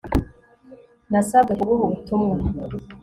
[1.11, 2.35] Nasabwe kuguha ubutumwa